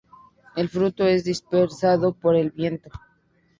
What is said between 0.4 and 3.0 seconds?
El fruto es dispersado por el viento.